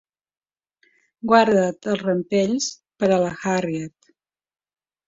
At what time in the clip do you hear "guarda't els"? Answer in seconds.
1.31-2.01